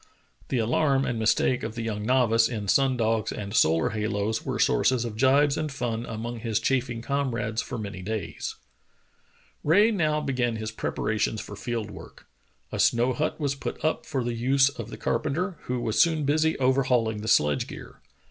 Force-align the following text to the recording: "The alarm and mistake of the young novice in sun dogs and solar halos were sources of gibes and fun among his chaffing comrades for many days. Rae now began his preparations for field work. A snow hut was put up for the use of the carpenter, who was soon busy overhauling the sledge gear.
"The 0.49 0.57
alarm 0.57 1.05
and 1.05 1.19
mistake 1.19 1.61
of 1.61 1.75
the 1.75 1.83
young 1.83 2.01
novice 2.03 2.49
in 2.49 2.67
sun 2.67 2.97
dogs 2.97 3.31
and 3.31 3.53
solar 3.53 3.89
halos 3.91 4.43
were 4.43 4.57
sources 4.57 5.05
of 5.05 5.15
gibes 5.15 5.57
and 5.57 5.71
fun 5.71 6.07
among 6.07 6.39
his 6.39 6.59
chaffing 6.59 7.03
comrades 7.03 7.61
for 7.61 7.77
many 7.77 8.01
days. 8.01 8.55
Rae 9.63 9.91
now 9.91 10.19
began 10.19 10.55
his 10.55 10.71
preparations 10.71 11.39
for 11.39 11.55
field 11.55 11.91
work. 11.91 12.25
A 12.71 12.79
snow 12.79 13.13
hut 13.13 13.39
was 13.39 13.53
put 13.53 13.85
up 13.85 14.07
for 14.07 14.23
the 14.23 14.33
use 14.33 14.69
of 14.69 14.89
the 14.89 14.97
carpenter, 14.97 15.59
who 15.65 15.79
was 15.79 16.01
soon 16.01 16.23
busy 16.25 16.57
overhauling 16.57 17.21
the 17.21 17.27
sledge 17.27 17.67
gear. 17.67 18.01